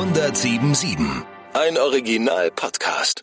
[0.00, 0.96] 1077.
[1.52, 3.22] Ein Original-Podcast.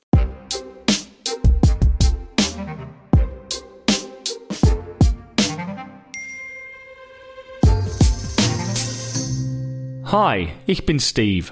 [10.05, 11.47] Hi, ich bin Steve.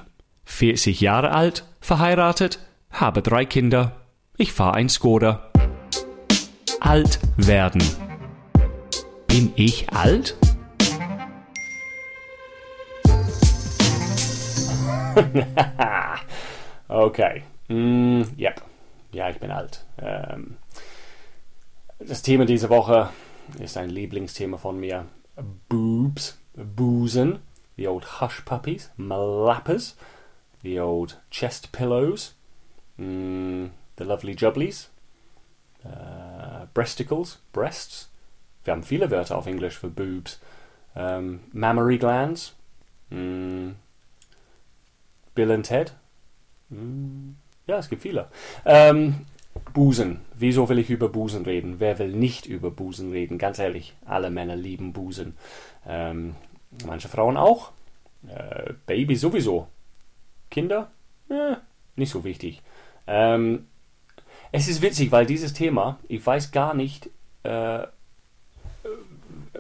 [0.46, 2.60] 40 Jahre alt, verheiratet,
[2.92, 4.06] habe drei Kinder.
[4.38, 5.52] Ich fahre ein Skoda.
[6.80, 7.82] Alt werden.
[9.26, 10.38] Bin ich alt?
[16.88, 17.44] okay.
[17.68, 18.62] Mm, yep.
[19.12, 19.86] Ja, ich bin alt.
[19.98, 20.58] Ähm,
[22.00, 23.10] das Thema dieser Woche
[23.60, 25.06] ist ein Lieblingsthema von mir.
[25.70, 27.40] Boobs, Busen,
[27.78, 29.96] the old hush puppies, malappers,
[30.64, 32.36] the old chest pillows,
[32.98, 34.90] mm, the lovely jubblies,
[35.84, 38.10] äh, breasticles, breasts.
[38.64, 40.40] Wir haben viele Wörter auf Englisch für Boobs.
[40.96, 42.56] Ähm, mammary glands,
[43.10, 43.72] mm,
[45.36, 45.94] Bill and Ted.
[46.70, 47.36] Hm,
[47.68, 48.30] ja, es gibt viele.
[48.66, 49.26] Ähm,
[49.74, 50.22] Busen.
[50.36, 51.80] Wieso will ich über Busen reden?
[51.80, 53.38] Wer will nicht über Busen reden?
[53.38, 55.38] Ganz ehrlich, alle Männer lieben Busen.
[55.88, 56.36] Ähm,
[56.86, 57.72] manche Frauen auch.
[58.28, 59.68] Äh, Baby sowieso.
[60.50, 60.92] Kinder?
[61.30, 61.56] Eh,
[61.96, 62.62] nicht so wichtig.
[63.08, 63.68] Ähm,
[64.52, 67.10] es ist witzig, weil dieses Thema, ich weiß gar nicht,
[67.44, 67.88] äh,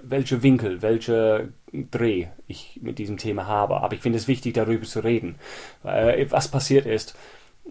[0.01, 1.53] welche Winkel, welche
[1.91, 3.77] Dreh ich mit diesem Thema habe.
[3.81, 5.35] Aber ich finde es wichtig, darüber zu reden.
[5.83, 7.17] Äh, was passiert ist,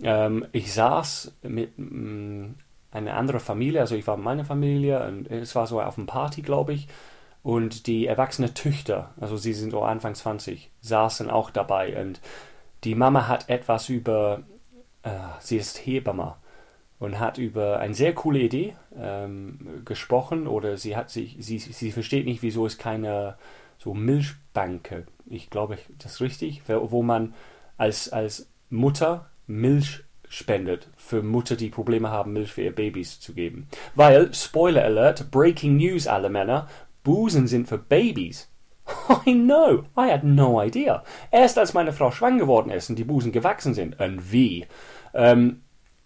[0.03, 2.55] ähm, ich saß mit mh, mm,
[2.93, 6.07] einer anderen Familie, also ich war mit meiner Familie und es war so auf einer
[6.07, 6.89] Party, glaube ich.
[7.43, 12.01] Und die erwachsenen Töchter, also sie sind so Anfang 20, saßen auch dabei.
[12.01, 12.21] Und
[12.85, 14.45] die Mama hat etwas über,
[15.03, 15.11] äh,
[15.41, 16.37] sie ist Hebamme
[16.99, 21.93] und hat über eine sehr coole Idee ähm, gesprochen oder sie hat sich, sie, sie
[21.93, 23.37] versteht nicht, wieso es keine
[23.85, 27.35] so Milchbanke, ich glaube, das ist richtig, wo man
[27.77, 33.35] als, als Mutter Milch spendet für Mutter, die Probleme haben, Milch für ihre Babys zu
[33.35, 33.69] geben.
[33.95, 36.67] Weil, Spoiler Alert, Breaking News alle Männer,
[37.03, 38.51] Busen sind für Babys.
[39.27, 41.05] I know, I had no idea.
[41.31, 44.67] Erst als meine Frau schwanger geworden ist und die Busen gewachsen sind, und wie,
[45.13, 45.61] ähm,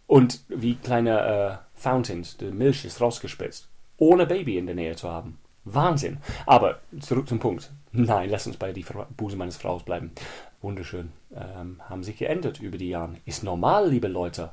[0.08, 5.08] und wie kleine äh, Fountains, die Milch ist rausgespritzt, ohne Baby in der Nähe zu
[5.08, 5.38] haben.
[5.75, 6.19] Wahnsinn.
[6.47, 7.70] Aber zurück zum Punkt.
[7.93, 8.84] Nein, lass uns bei die
[9.16, 10.12] Busen meines Fraus bleiben.
[10.60, 11.12] Wunderschön.
[11.34, 13.15] Ähm, haben sich geändert über die Jahre.
[13.25, 14.50] Ist normal, liebe Leute.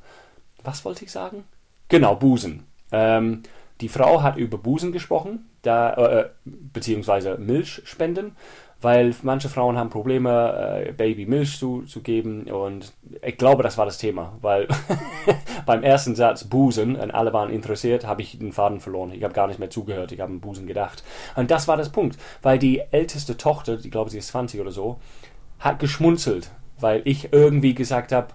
[0.64, 1.44] Was wollte ich sagen?
[1.90, 2.64] Genau, Busen.
[2.92, 3.44] Ähm,
[3.82, 8.36] die Frau hat über Busen gesprochen, da, äh, beziehungsweise Milchspenden
[8.86, 13.80] weil manche Frauen haben Probleme, äh, Baby Milch zu, zu geben und ich glaube, das
[13.80, 14.68] war das Thema, weil
[15.66, 19.12] beim ersten Satz Busen und alle waren interessiert, habe ich den Faden verloren.
[19.12, 21.04] Ich habe gar nicht mehr zugehört, ich habe an Busen gedacht.
[21.36, 24.72] Und das war das Punkt, weil die älteste Tochter, die glaube sie ist 20 oder
[24.72, 25.00] so,
[25.58, 28.28] hat geschmunzelt, weil ich irgendwie gesagt habe,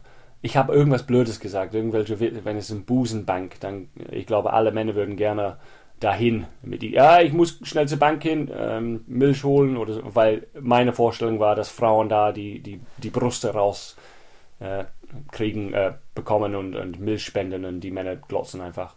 [0.43, 4.97] ich habe irgendwas Blödes gesagt, irgendwelche, wenn es ein Busenbank, dann, ich glaube, alle Männer
[4.97, 5.59] würden gerne
[6.01, 6.47] dahin.
[6.63, 11.39] Ja, ich muss schnell zur Bank hin, ähm, Milch holen, oder so, weil meine Vorstellung
[11.39, 13.97] war, dass Frauen da die, die, die Brüste raus
[14.61, 14.85] äh,
[15.31, 18.95] kriegen, äh, bekommen und, und Milch spenden und die Männer glotzen einfach.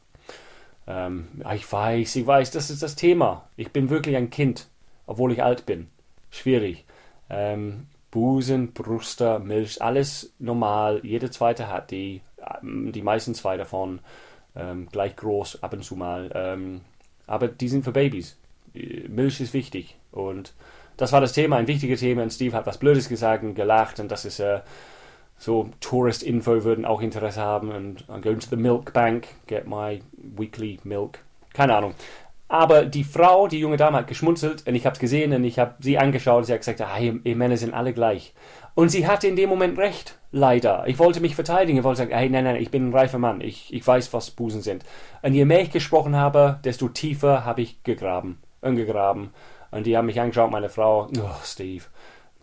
[0.88, 3.48] Ähm, ich weiß, ich weiß, das ist das Thema.
[3.58, 4.68] Ich bin wirklich ein Kind,
[5.06, 5.88] obwohl ich alt bin.
[6.30, 6.86] Schwierig.
[7.30, 11.02] Ähm, Busen, Brüste, Milch, alles normal.
[11.04, 12.22] Jede zweite hat die,
[12.62, 14.00] ähm, die meisten zwei davon.
[14.56, 16.30] Ähm, gleich groß ab und zu mal.
[16.36, 16.82] Ähm,
[17.28, 18.38] aber die sind für Babys.
[18.74, 19.96] Milch ist wichtig.
[20.12, 20.54] Und
[20.98, 22.24] das war das Thema, ein wichtiges Thema.
[22.24, 24.00] Und Steve hat was Blödes gesagt und gelacht.
[24.00, 24.62] Und das ist äh,
[25.38, 27.72] so, Tourist-Info würden auch Interesse haben.
[27.72, 31.20] Und I'm going to the milk bank, get my weekly milk.
[31.54, 31.94] Keine Ahnung.
[32.54, 35.58] Aber die Frau, die junge Dame, hat geschmunzelt und ich habe es gesehen und ich
[35.58, 38.36] habe sie angeschaut und sie hat gesagt, ah, ihr, Männer sind alle gleich.
[38.76, 40.84] Und sie hatte in dem Moment recht, leider.
[40.86, 43.42] Ich wollte mich verteidigen, ich wollte sagen, hey, nein, nein, ich bin ein reifer Mann,
[43.42, 44.86] ich, ich weiß, was Busen sind.
[45.24, 49.32] Und je mehr ich gesprochen habe, desto tiefer habe ich gegraben und gegraben.
[49.72, 51.86] Und die haben mich angeschaut, meine Frau, oh, Steve,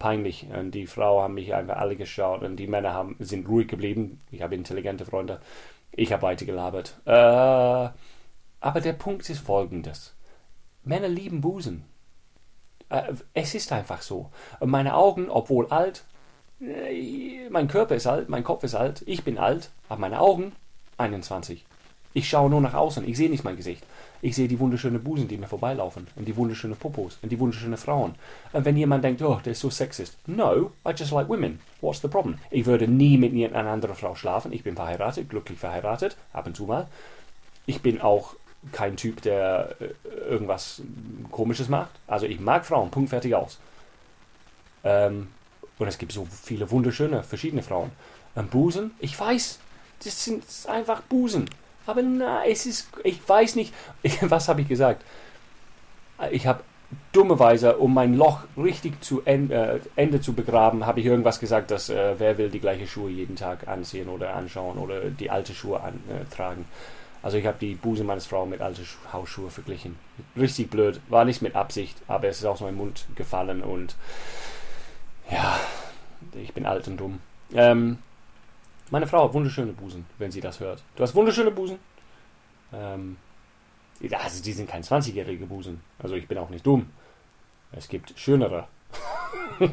[0.00, 0.48] peinlich.
[0.52, 4.20] Und die Frau haben mich einfach alle geschaut und die Männer haben, sind ruhig geblieben.
[4.32, 5.40] Ich habe intelligente Freunde.
[5.92, 7.00] Ich habe weiter gelabert.
[7.04, 7.90] Äh,
[8.60, 10.14] aber der Punkt ist folgendes.
[10.84, 11.84] Männer lieben Busen.
[12.88, 14.30] Äh, es ist einfach so.
[14.60, 16.04] Meine Augen, obwohl alt,
[16.60, 20.52] äh, mein Körper ist alt, mein Kopf ist alt, ich bin alt, aber meine Augen
[20.98, 21.64] 21.
[22.12, 23.84] Ich schaue nur nach außen, ich sehe nicht mein Gesicht.
[24.20, 27.78] Ich sehe die wunderschönen Busen, die mir vorbeilaufen und die wunderschönen Popos und die wunderschönen
[27.78, 28.16] Frauen.
[28.52, 30.18] Und wenn jemand denkt, oh, der ist so sexist.
[30.26, 31.60] No, I just like women.
[31.80, 32.38] What's the problem?
[32.50, 34.52] Ich würde nie mit einer anderen Frau schlafen.
[34.52, 36.88] Ich bin verheiratet, glücklich verheiratet, ab und zu mal.
[37.64, 38.34] Ich bin auch
[38.72, 40.82] kein Typ, der äh, irgendwas
[41.30, 41.90] Komisches macht.
[42.06, 43.58] Also ich mag Frauen, Punkt, fertig aus.
[44.84, 45.28] Ähm,
[45.78, 47.90] Und es gibt so viele wunderschöne, verschiedene Frauen.
[48.34, 49.58] Ein Busen, ich weiß,
[50.04, 51.48] das sind einfach Busen.
[51.86, 53.72] Aber na, es ist, ich weiß nicht,
[54.22, 55.02] was habe ich gesagt?
[56.30, 56.62] Ich habe
[57.12, 61.70] dummerweise, um mein Loch richtig zu Ende, äh, Ende zu begraben, habe ich irgendwas gesagt,
[61.70, 65.54] dass äh, wer will die gleiche Schuhe jeden Tag anziehen oder anschauen oder die alte
[65.54, 66.62] Schuhe antragen.
[66.62, 69.96] Äh, also ich habe die Busen meines Frau mit alten Hausschuhe verglichen.
[70.36, 73.96] Richtig blöd, war nicht mit Absicht, aber es ist aus meinem Mund gefallen und
[75.30, 75.58] ja,
[76.34, 77.20] ich bin alt und dumm.
[77.54, 77.98] Ähm,
[78.90, 80.82] meine Frau hat wunderschöne Busen, wenn sie das hört.
[80.96, 81.78] Du hast wunderschöne Busen.
[82.72, 83.16] Ähm,
[84.12, 85.80] also die sind kein 20-jährige Busen.
[85.98, 86.90] Also ich bin auch nicht dumm.
[87.72, 88.66] Es gibt schönere.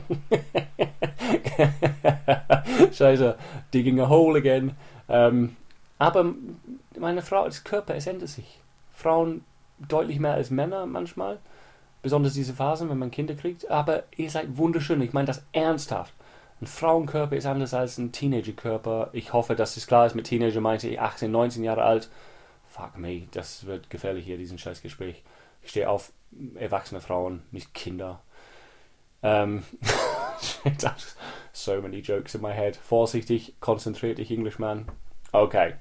[2.94, 3.38] Scheiße,
[3.73, 4.75] digging a hole again.
[5.09, 5.55] Ähm,
[5.99, 6.33] aber
[6.97, 8.59] meine Frau, das Körper, es ändert sich.
[8.94, 9.44] Frauen
[9.79, 11.39] deutlich mehr als Männer manchmal.
[12.01, 13.69] Besonders diese Phasen, wenn man Kinder kriegt.
[13.69, 15.01] Aber ihr seid wunderschön.
[15.01, 16.13] Ich meine das ernsthaft.
[16.61, 19.09] Ein Frauenkörper ist anders als ein Teenagerkörper.
[19.13, 20.15] Ich hoffe, dass es klar ist.
[20.15, 22.09] Mit Teenager meinte ich 18, 19 Jahre alt.
[22.67, 25.23] Fuck me, das wird gefährlich hier, diesen scheiß Gespräch.
[25.61, 26.11] Ich stehe auf
[26.55, 28.21] erwachsene Frauen, nicht Kinder.
[29.23, 29.63] Ähm,
[31.53, 32.75] so many jokes in my head.
[32.75, 34.88] Vorsichtig, konzentriert dich, Englishman.
[35.42, 35.74] Okay,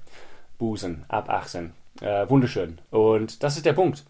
[0.57, 1.73] Busen, ab 18.
[2.01, 2.79] Äh, wunderschön.
[2.91, 4.03] Und das ist der Punkt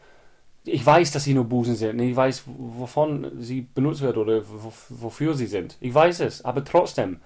[0.68, 2.00] ich weiß, dass sie nur Busen sind.
[2.00, 5.78] Ich weiß, wovon sie benutzt wird oder wofür sie sind.
[5.80, 6.44] Ich weiß es.
[6.44, 7.22] Aber trotzdem,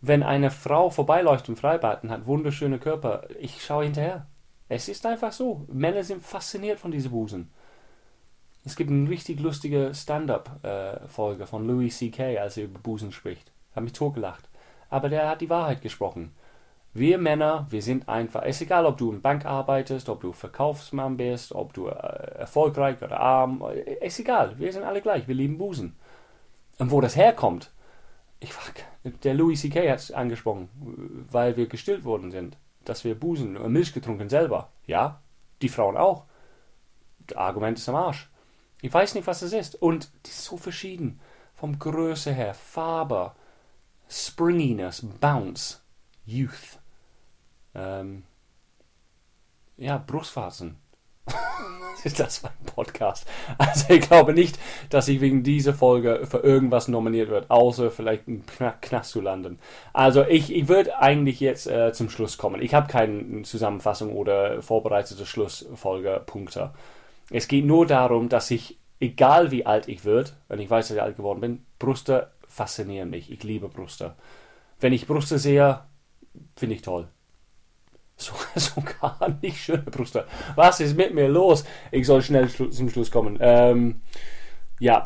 [0.00, 4.26] wenn eine Frau vorbeiläuft im Freibad und hat wunderschöne Körper, ich schaue hinterher.
[4.68, 5.66] Es ist einfach so.
[5.72, 7.50] Männer sind fasziniert von diesen Busen.
[8.64, 13.50] Es gibt eine richtig lustige Stand-up-Folge von Louis C.K., als er über Busen spricht.
[13.74, 14.48] Hat mich totgelacht.
[14.90, 16.32] Aber der hat die Wahrheit gesprochen.
[16.92, 20.32] Wir Männer, wir sind einfach, es ist egal, ob du in Bank arbeitest, ob du
[20.32, 23.62] Verkaufsmann bist, ob du äh, erfolgreich oder arm,
[24.00, 25.96] es ist egal, wir sind alle gleich, wir lieben Busen.
[26.78, 27.70] Und wo das herkommt,
[28.40, 28.52] ich,
[29.22, 29.88] der Louis C.K.
[29.88, 30.68] hat es angesprochen,
[31.30, 34.72] weil wir gestillt worden sind, dass wir Busen und Milch getrunken selber.
[34.86, 35.20] Ja,
[35.62, 36.24] die Frauen auch.
[37.26, 38.30] Das Argument ist am Arsch.
[38.80, 39.80] Ich weiß nicht, was es ist.
[39.80, 41.20] Und die ist so verschieden.
[41.54, 43.32] Vom Größe her, Farbe,
[44.08, 45.82] Springiness, Bounce,
[46.24, 46.79] Youth
[47.74, 48.24] ähm,
[49.76, 50.76] ja, Brustwarzen.
[52.04, 53.26] ist das mein Podcast?
[53.58, 54.58] Also ich glaube nicht,
[54.88, 58.44] dass ich wegen dieser Folge für irgendwas nominiert wird, außer vielleicht einen
[58.80, 59.58] Knast zu landen.
[59.92, 62.62] Also ich, ich würde eigentlich jetzt äh, zum Schluss kommen.
[62.62, 66.72] Ich habe keine Zusammenfassung oder vorbereitete Schlussfolge Punkte.
[67.30, 70.96] Es geht nur darum, dass ich, egal wie alt ich werde, wenn ich weiß, dass
[70.96, 73.30] ich alt geworden bin, Brüste faszinieren mich.
[73.30, 74.14] Ich liebe Brüste.
[74.80, 75.80] Wenn ich Brüste sehe,
[76.56, 77.08] finde ich toll.
[78.60, 80.26] So, sogar nicht schöne Brüste.
[80.54, 81.64] Was ist mit mir los?
[81.90, 83.38] Ich soll schnell zum Schluss kommen.
[83.40, 84.00] Ähm,
[84.78, 85.04] ja,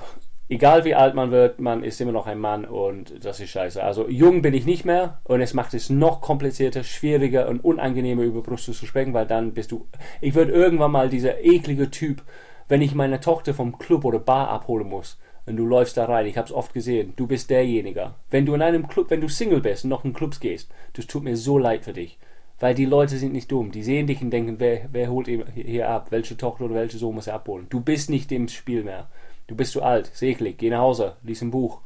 [0.48, 3.82] egal wie alt man wird, man ist immer noch ein Mann und das ist scheiße.
[3.82, 8.22] Also jung bin ich nicht mehr und es macht es noch komplizierter, schwieriger und unangenehmer
[8.22, 9.88] über Brüste zu sprechen, weil dann bist du.
[10.20, 12.22] Ich würde irgendwann mal dieser eklige Typ,
[12.68, 15.18] wenn ich meine Tochter vom Club oder Bar abholen muss.
[15.46, 18.14] Und du läufst da rein, ich habe es oft gesehen, du bist derjenige.
[18.30, 21.06] Wenn du in einem Club, wenn du Single bist und noch in Clubs gehst, das
[21.06, 22.18] tut mir so leid für dich.
[22.60, 23.72] Weil die Leute sind nicht dumm.
[23.72, 26.06] Die sehen dich und denken, wer, wer holt hier ab?
[26.10, 27.66] Welche Tochter oder welche Sohn muss er abholen?
[27.68, 29.08] Du bist nicht im Spiel mehr.
[29.46, 30.10] Du bist zu alt.
[30.14, 30.58] Seglig.
[30.58, 31.16] Geh nach Hause.
[31.22, 31.80] Lies ein Buch.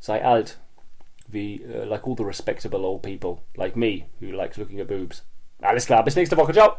[0.00, 0.58] Sei alt.
[1.28, 3.38] Wie, uh, like all the respectable old people.
[3.56, 5.24] Like me, who likes looking at boobs.
[5.60, 6.02] Alles klar.
[6.04, 6.52] Bis nächste Woche.
[6.52, 6.76] Ciao.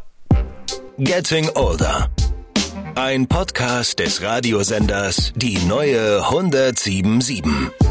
[0.97, 2.09] Getting Older.
[2.95, 7.85] Ein Podcast des Radiosenders Die neue 1077.